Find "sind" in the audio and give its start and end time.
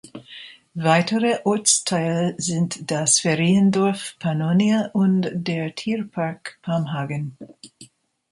2.39-2.89